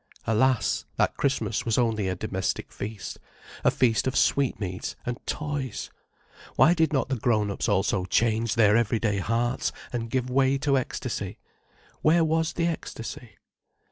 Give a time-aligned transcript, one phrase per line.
[0.25, 3.19] Alas, that Christmas was only a domestic feast,
[3.63, 5.91] a feast of sweetmeats and toys!
[6.55, 10.75] Why did not the grown ups also change their everyday hearts, and give way to
[10.75, 11.37] ecstasy?
[12.01, 13.33] Where was the ecstasy?